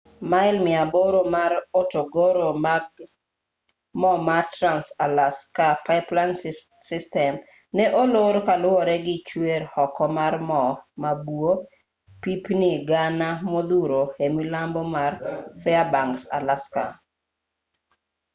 mail 0.31 0.55
800 0.61 1.35
mag 1.35 1.53
hotogoro 1.75 2.47
mag 2.65 2.83
mo 4.01 4.11
ma 4.27 4.37
trans-alaska 4.53 5.67
pipeline 5.85 6.35
system 6.89 7.33
ne 7.75 7.85
olor 8.03 8.35
kaluwore 8.47 8.95
gi 9.05 9.17
chwer 9.27 9.61
oko 9.83 10.03
mar 10.17 10.33
mo 10.49 10.63
mabuo 11.01 11.51
pipni 12.21 12.71
gana 12.89 13.29
modhuro 13.51 14.03
e 14.23 14.25
milambo 14.37 14.81
mar 14.95 15.13
fairbanks 15.61 16.23
alaska 16.37 16.83